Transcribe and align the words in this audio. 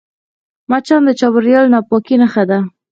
مچان 0.69 1.01
د 1.05 1.09
چاپېریال 1.19 1.65
د 1.67 1.71
ناپاکۍ 1.73 2.15
نښه 2.21 2.43
ده 2.49 2.59